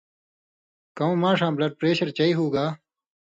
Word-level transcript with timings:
کؤں 0.97 1.15
ماݜاں 1.21 1.51
بلڈ 1.55 1.71
پریشر 1.79 2.09
چئی 2.17 2.33
ہوگا 2.37 2.65